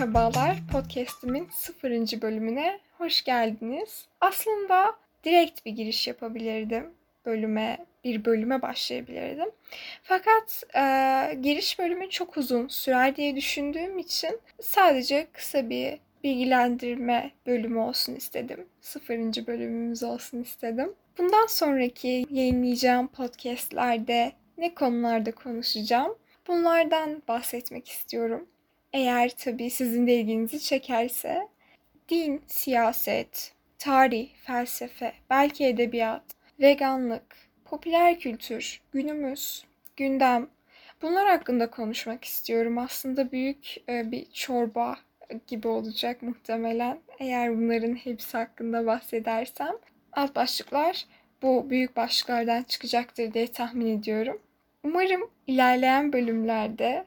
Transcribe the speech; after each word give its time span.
Merhabalar, 0.00 0.56
podcast'imin 0.72 1.48
sıfırıncı 1.52 2.22
bölümüne 2.22 2.80
hoş 2.98 3.24
geldiniz. 3.24 4.06
Aslında 4.20 4.96
direkt 5.24 5.66
bir 5.66 5.70
giriş 5.70 6.08
yapabilirdim 6.08 6.90
bölüme, 7.26 7.86
bir 8.04 8.24
bölüme 8.24 8.62
başlayabilirdim. 8.62 9.50
Fakat 10.02 10.62
e, 10.74 10.80
giriş 11.34 11.78
bölümü 11.78 12.10
çok 12.10 12.36
uzun 12.36 12.68
sürer 12.68 13.16
diye 13.16 13.36
düşündüğüm 13.36 13.98
için 13.98 14.40
sadece 14.60 15.26
kısa 15.32 15.70
bir 15.70 15.98
bilgilendirme 16.24 17.30
bölümü 17.46 17.78
olsun 17.78 18.14
istedim. 18.14 18.66
Sıfırıncı 18.80 19.46
bölümümüz 19.46 20.02
olsun 20.02 20.42
istedim. 20.42 20.94
Bundan 21.18 21.46
sonraki 21.46 22.26
yayınlayacağım 22.30 23.08
podcastlerde 23.08 24.32
ne 24.58 24.74
konularda 24.74 25.32
konuşacağım? 25.32 26.14
Bunlardan 26.48 27.22
bahsetmek 27.28 27.88
istiyorum. 27.88 28.46
Eğer 28.96 29.30
tabii 29.30 29.70
sizin 29.70 30.06
de 30.06 30.14
ilginizi 30.14 30.60
çekerse 30.60 31.48
din, 32.08 32.42
siyaset, 32.46 33.52
tarih, 33.78 34.28
felsefe, 34.34 35.12
belki 35.30 35.64
edebiyat, 35.66 36.22
veganlık, 36.60 37.36
popüler 37.64 38.20
kültür, 38.20 38.80
günümüz, 38.92 39.64
gündem 39.96 40.48
bunlar 41.02 41.28
hakkında 41.28 41.70
konuşmak 41.70 42.24
istiyorum. 42.24 42.78
Aslında 42.78 43.32
büyük 43.32 43.76
e, 43.88 44.10
bir 44.10 44.30
çorba 44.30 44.96
gibi 45.46 45.68
olacak 45.68 46.22
muhtemelen 46.22 46.98
eğer 47.18 47.56
bunların 47.56 47.94
hepsi 47.94 48.36
hakkında 48.36 48.86
bahsedersem. 48.86 49.76
Alt 50.12 50.36
başlıklar 50.36 51.06
bu 51.42 51.70
büyük 51.70 51.96
başlıklardan 51.96 52.62
çıkacaktır 52.62 53.32
diye 53.32 53.46
tahmin 53.46 53.98
ediyorum. 53.98 54.42
Umarım 54.84 55.30
ilerleyen 55.46 56.12
bölümlerde 56.12 57.04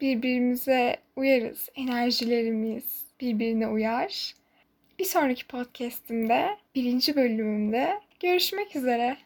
birbirimize 0.00 0.96
uyarız. 1.16 1.68
Enerjilerimiz 1.74 3.04
birbirine 3.20 3.68
uyar. 3.68 4.34
Bir 4.98 5.04
sonraki 5.04 5.46
podcast'imde, 5.46 6.56
birinci 6.74 7.16
bölümümde 7.16 8.00
görüşmek 8.20 8.76
üzere. 8.76 9.16